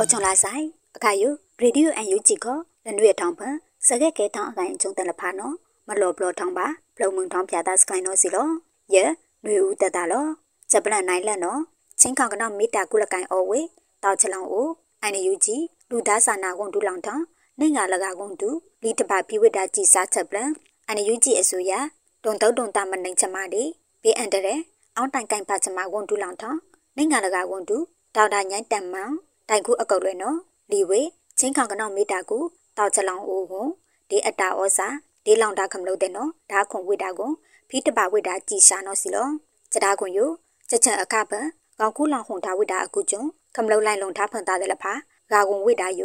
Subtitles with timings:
[0.00, 0.64] အော်ချွန်လာဆိုင်
[0.96, 1.28] အခါယူ
[1.60, 2.46] ရေဒီယိုအန်ယူဂျီက
[2.84, 3.54] လနွေထောင်ဖန်
[3.86, 5.54] စကဲကဲထောင်အကိုင်အကျုံတလဖာနော်
[5.88, 6.66] မလော်ဘလော်ထောင်ပါ
[6.96, 8.48] ပလုံမုံထောင်ပြတာစကိုင်းနော်စီလော
[8.94, 9.04] ယေ
[9.44, 10.26] နွေဦးတက်တာလော
[10.72, 11.60] စပလန်နိုင်လက်နော်
[12.00, 13.60] ချင်းခေါကနော်မီတာကုလကိုင်အော်ဝေ
[14.02, 14.68] တောက်ချလောင်အို
[15.02, 15.56] အန်ယူဂျီ
[15.90, 17.22] လူသားစာနာဝန်ဒူလောင်ထောင်
[17.58, 18.50] နိုင်ငါလကကွန်တူ
[18.82, 20.50] လီတပါပြိဝဒကြည်စားချက်ပလန်
[20.86, 21.72] အန်ယူဂျီအစိုးရ
[22.24, 23.62] တုံတုံတုံတာမနိုင်ချမဒီ
[24.02, 24.54] ဘေးအန်တရဲ
[24.96, 26.58] အောင်းတိုင်ကိုင်ပါချမဝန်ဒူလောင်ထောင်
[26.96, 27.76] နိုင်ငါလကဝန်တူ
[28.14, 29.14] ဒေါက်တာညိုင်းတမ်မောင်
[29.48, 30.36] တိုင်ခုအကုတ်လွဲနော်
[30.70, 31.00] လီဝေ
[31.38, 32.42] ချင်းခေါကနောင်မေတာကို
[32.76, 33.66] တောက်ချလောင်အိုကို
[34.10, 34.88] ဒီအတာဩစာ
[35.24, 37.30] ဒီလောင်တာခမလို့တဲ့နော်ဒါခွန်ဝိတာကို
[37.68, 39.28] ဖီးတပါဝိတာကြည်ရှာနော်စီလော
[39.72, 40.18] စတာခွန်ယ
[40.68, 41.32] ချက်ချက်အခပ
[41.80, 43.22] ကောင်ခုလောင်ဟွန်တာဝိတာအခုကျုံ
[43.54, 44.92] ခမလို့လိုက်လုံထားဖန်တာတဲ့လဖာ
[45.32, 46.00] ဂါကွန်ဝိတာယ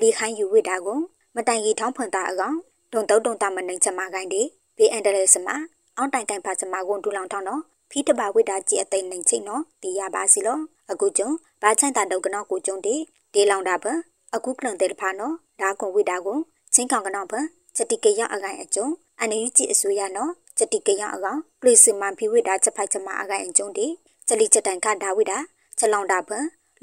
[0.00, 0.98] လီခိုင်းယူဝိတာကို
[1.36, 2.56] မတိုင်ကြီးထောင်းဖန်တာအကောင်
[2.92, 4.42] ဒုံတုတ်တုံတာမနိုင်ချမကိုင်းဒီ
[4.76, 5.48] ဘေးအန်ဒရဲစမ
[5.96, 10.58] အောင်းတိုင်ကိုင်ဖာချမကွန်ဒူလောင်ထောင်းနော်ဖီးတပါဝိတာကြည်အသိနိုင်ချင်းနော်တီးရပါစီလော
[10.90, 11.30] အခုကျုံ
[11.62, 12.94] ဘာချိုင်တာဒုတ်ကနောကိုကျုံဒီ
[13.34, 13.86] ဒေလောင်တာပ
[14.34, 16.38] အခုကလန်တဲ့ဖာနော်ဒါကွန်ဝိတာကို
[16.74, 17.34] ချင်းကောင်ကနောပ
[17.76, 18.86] ချက်တိကရအကိုင်အကျုံ
[19.20, 23.86] အန်ယူကြည့်အစိုးရနော်ချက်တိကရအကောင်ပရိစမန်ဖီဝိတာချက်ဖိုက်ချက်မအကိုင်အကျုံဒီ
[24.26, 25.38] ချက်လီချက်တိုင်ခဒါဝိတာ
[25.78, 26.30] ချက်လောင်တာပ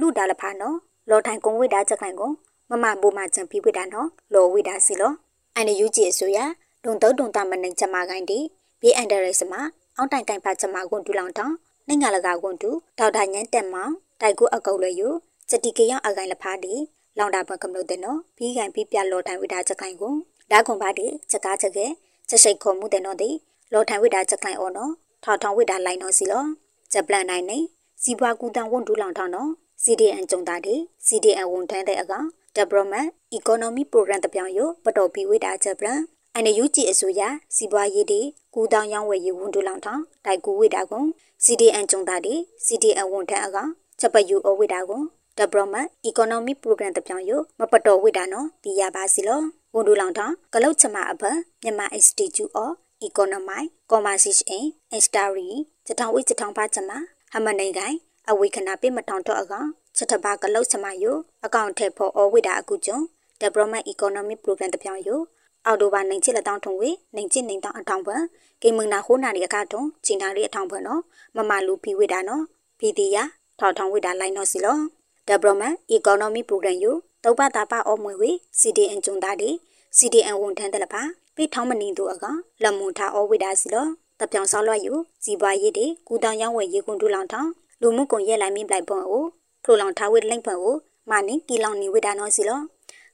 [0.00, 0.76] လူဒါလဖာနော်
[1.10, 2.30] လောထိုင်ကွန်ဝိတာချက်ခိုင်ကို
[2.70, 5.12] မမဘိုမချန်ဖီဝိတာနော်လောဝိတာစီလော
[5.56, 6.38] အန်ယူကြည့်အစိုးရ
[6.84, 8.38] ဒုံတော့ဒုံတာမနိုင်ချက်မကိုင်ဒီ
[8.80, 9.54] ဘေးအန်ဒရဲစမ
[9.96, 11.54] အောင်းတိုင်တိုင်ဖာချက်မကွန်ဒူလောင်တောင်း
[11.88, 15.08] နိုင်ငံလကကွန်ဒူဒေါက်တာညန်တက်မောင်တိုက်ကူအကုတ်လွယ်ယူ
[15.48, 16.74] ချက်တိကရအကိုင်လဖာဒီ
[17.18, 20.14] လောင်တာဘကမလို့တဲ့နော်ပြီးကန်ပြီးပြလောထိုင်ဝိတာချက်ခိုင်ကို
[20.50, 21.86] ဒါကွန်ပါဒီချက်ကားချက်ကဲ
[22.28, 23.30] ချက်ရှိတ်ခေါ်မှုတဲ့နော်ဒီ
[23.72, 24.92] လောထိုင်ဝိတာချက်ခိုင်အော်နော်
[25.24, 26.44] ထောက်ထောင်ဝိတာလိုက်နော်စီလော
[26.92, 27.58] ချက်ပလန်နိုင်နေ
[28.02, 29.50] စီပွားကူတန်ဝန်ဒူလောင်ထောင်းနော်
[29.84, 30.74] CDN ကြုံတာဒီ
[31.06, 32.26] CDN ဝန်ထမ်းတဲ့အကောင်
[32.56, 36.00] Development Economy Program တပြောင်ရပတော်ပြီးဝိတာချက်ပလန်
[36.36, 37.22] အန်ယူဂျီအစိုးရ
[37.56, 38.20] စီပွားရေးဒီ
[38.54, 41.06] ကူတောင်ရောင်းဝယ်ရေးဝန်ဒူလောင်ထောင်းတိုက်ကူဝိတာကွန်
[41.44, 42.34] CDN ကြုံတာဒီ
[42.66, 45.04] CDN ဝန်ထမ်းအကောင်ချက်ပယူအဝိတာကွန်
[45.38, 49.40] Development Economic Program တပြောင်ယမပတော်ဝိတာနော်ဒီရပါစီလော
[49.74, 51.22] ဝန်ဒူလောင်ထောင်းကလုတ်ချမအဘ
[51.62, 52.70] မြန်မာ Institute of
[53.06, 55.50] Economy Commerce in History
[55.86, 56.90] စထောင်ဝိစထောင်ပါချမ
[57.32, 57.96] ဟမနိုင်ကိုင်
[58.30, 61.04] အဝိခနာပိမထောင်တော့အကောင်ချက်တပါကလုတ်ချမယ
[61.44, 62.98] အကောင့်ထဲဖို့အဝိတာအခုကျုံ
[63.42, 65.10] Development Economic Program တပြောင်ယ
[65.66, 68.16] အော်တိုဘာနိုင်ချစ်လက်တောင်းထုံဝေနိုင်ချစ်နိုင်တောင်းအထောင်ပံ
[68.62, 71.00] ကိမင်နာဟိုးနာရီအကထုံချင်းနာရီအထောင်ပံနော်
[71.36, 72.42] မမလူဖီဝိတာနော်
[72.78, 73.22] ဖီတီယာ
[73.58, 74.78] ထောက်ထောင်ဝိတာလိုက်နော်စီလော
[75.28, 76.86] Development Economy Program ယ
[77.24, 78.30] တုပ်ပတာပါအောမွေဝေ
[78.60, 79.50] CDN ကျုံတာဒီ
[79.98, 81.02] CDN ဝန်ထမ်းတယ်လပါ
[81.36, 82.24] ပိထောင်းမနေသူအက
[82.64, 83.86] လမွန်ထားအောဝိဒါစီလော
[84.20, 84.92] တပြောင်ဆောက်လွှတ်ယူ
[85.24, 87.50] ဇီပွားရည်တေကူတောင်ရောင်းဝယ်ရေကွန်တူလောင်ထောင်း
[87.80, 89.24] လူမှုကွန်ရက်လိုက်မိပလိုက်ပုံကို
[89.64, 90.76] ဖလိုလောင်ထားဝိလိမ့်ပုံကို
[91.10, 92.60] မနိကီလောင်နေဝိဒါနော်စီလော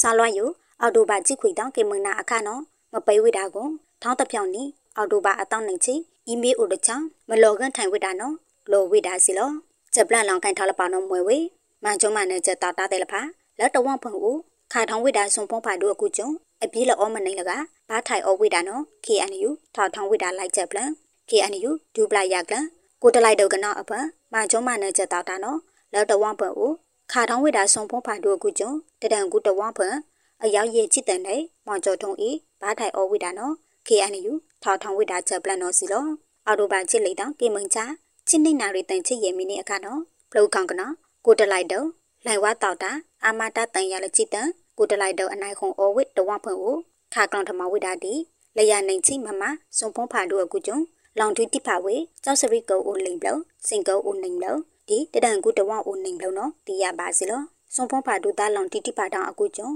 [0.00, 0.44] ဆောက်လွှတ်ယူ
[0.84, 2.62] အော်တိုဘာကြည့်ခွေတောင်းကေမနာအခါနော်
[2.92, 3.66] မပိဝိဒါကို
[4.02, 4.62] ထောင်းတပြောင်နီ
[4.96, 5.94] အော်တိုဘာအတောင်းနိုင်ချီ
[6.26, 8.34] အီးမေးလ်တချောင်းမလော်ကန်ထိုင်ဝိဒါနော်
[8.70, 9.50] လော်ဝိဒါစီလော
[9.94, 11.38] ချက်ပလန်လောင်ကန်ထားလပါနော်မွေဝေ
[11.84, 13.20] မန်ချုံမနဲ့ချက်တာတာတဲ့လဖာ
[13.58, 14.36] လက်တဝန့်ဖုန်ကို
[14.72, 16.28] ခါထောင်းဝိတာဆွန်ဖုံးဖာတို့အခုကျုံ
[16.62, 17.52] အပြေးလောမနိုင်လက
[17.90, 20.90] ဘာထိုင်အောဝိတာနော် KNU ထောက်ထောင်းဝိတာလိုက်ချက်ပလန်
[21.30, 22.56] KNU ဒူပလိုက်ရကလ
[23.02, 23.92] ကိုတလိုက်တော့ကနော်အပ
[24.32, 25.58] မန်ချုံမနဲ့ချက်တာတာနော်
[25.92, 26.72] လက်တဝန့်ဖုန်ကို
[27.12, 28.70] ခါထောင်းဝိတာဆွန်ဖုံးဖာတို့အခုကျုံ
[29.02, 29.96] တဒံကူတဝန့်ဖုန်
[30.44, 33.54] အရောက်ရဲ့ချစ်တန်တဲ့မောင်ကျော်ထုံဤဘာထိုင်အောဝိတာနော်
[33.88, 34.32] KNU
[34.62, 36.06] ထောက်ထောင်းဝိတာချက်ပလန်နော်စီလော
[36.46, 37.84] အော်တိုဘာချစ်လိုက်တော့ကေမင်ချာ
[38.28, 40.00] ချစ်နေနာရီတန်ချစ်ရဲ့မီနီအခါနော်
[40.30, 40.94] ပလုတ်ကောင်ကနော်
[41.26, 41.86] ကိုတလိုက်တော့
[42.26, 42.90] လိုက်ဝါတောက်တာ
[43.24, 46.76] အာမတာတန်ရလချီတန်ကိုတလိုက်တော့အနိုင်ခုံအော်ဝစ်တဝဖွင့်ကို
[47.14, 48.14] ခါကလောင်ထမဝိတာဒီ
[48.56, 49.42] လရနိုင်ချိမမ
[49.76, 50.78] စွန်ဖုံးဖာတို့အကူကျုံ
[51.18, 51.94] လောင်ထွီတိဖာဝေ
[52.24, 53.38] ကျောက်စရိကုံအိုလိမ်ဘလော
[53.68, 54.56] စင်ကုံအိုနိုင်ဘလော
[54.88, 57.42] ဒီတဒန်ကူတဝအိုနိုင်ဘလောနော်ဒီရပါစီလော
[57.74, 59.68] စွန်ဖုံးဖာတို့သားလောင်တိတိဖာတောင်အကူကျုံ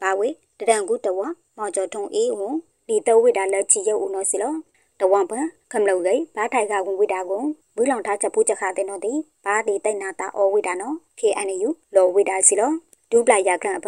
[0.00, 0.28] ဘာဝေ
[0.58, 1.20] တဒန်ကူတဝ
[1.56, 2.40] မောင်ကျော်ထုံအေးဝ
[2.88, 4.54] ဒီတဝိတာလက်ချီရုပ်ဦးနော်စီလော
[5.00, 5.32] တဝံပ
[5.70, 7.42] ခမလုံဂိဘာထိုင်ကဝင်ဝိတာကို
[7.76, 9.12] ဝီလောင်ထားချက်ပူးချက်ခါတဲ့နော်ဒီ
[9.44, 12.72] ဘာဒီတိတ်နာတာအောဝိတာနော် KNU လောဝိတာစီလော
[13.10, 13.86] ဒူပလိုက်ရကန်ပ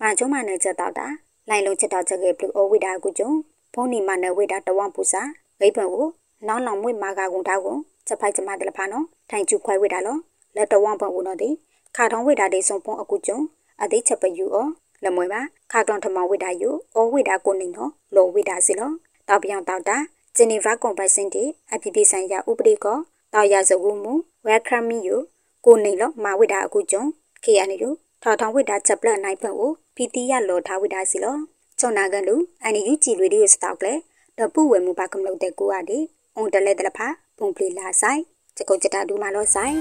[0.00, 1.06] မချုံမနဲ့ချက်တော့တာ
[1.48, 3.30] လိုင်လုံးချက်တော့ချက်ကပလူအောဝိတာကူကျုံ
[3.74, 5.22] ဖုန်နီမနဲ့ဝိတာတဝံပူစာ
[5.60, 6.06] ဂိပံကို
[6.46, 7.76] နောင်းလောင်မွေမာကာကုန်တာကို
[8.06, 10.16] ချက်ဖိုက်ချမတယ်လဖာနော်ထိုင်ကျူခွဲဝိတာလော
[10.56, 11.50] လက်တဝံပံဦးနော်ဒီ
[11.96, 13.38] ခါထောင်းဝိတာဒေဆုံဖုံအကူကျုံ
[13.82, 14.68] အသေးချက်ပယူအော
[15.04, 15.40] လမွေပါ
[15.72, 18.90] ခါကလွန်ထမဝိတာယူအောဝိတာကိုနေနော်လောဝိတာစီလော
[19.28, 19.96] တောက်ပြောင်တောက်တာ
[20.36, 22.98] ဂျနီဗာကွန်ဗက်ဆင်တီအပြည်ပြည်ဆိုင်ရာဥပဒေကော
[23.32, 24.12] တောက်ရစဝူမူ
[24.46, 25.20] ဝဲခရမီယို
[25.64, 27.02] ကိုနေလောမာဝိတာအခုကျုံ
[27.44, 27.92] ခေယနေယို
[28.22, 31.36] ထောက်ထောင်ဝိတာချက်ပလက်နိုင်ဖက်ကိုပီတီရလောထားဝိတာစီလော
[31.78, 33.92] ချုံနာကန်လူအန်ယူဂျီရေဒီယိုစတောက်လေ
[34.38, 35.98] တပူဝဲမူပါကမလို့တဲ့ကိုရဒီ
[36.36, 37.08] အုံတလဲတလဖာ
[37.38, 38.20] ပုံပလီလာဆိုင်
[38.56, 39.76] ချက်ကုတ်ချတာဒူမာလောဆိုင်